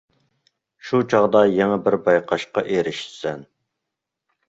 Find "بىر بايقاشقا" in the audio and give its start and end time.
1.85-2.67